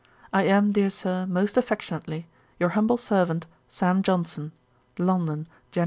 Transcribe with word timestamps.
'I 0.33 0.45
am, 0.45 0.71
dear 0.71 0.89
Sir, 0.89 1.27
most 1.29 1.57
affectionately, 1.57 2.25
'Your 2.57 2.69
humble 2.69 2.97
servant, 2.97 3.45
'SAM. 3.67 4.01
JOHNSON.' 4.01 4.51
'London, 4.97 5.47
Jan. 5.71 5.79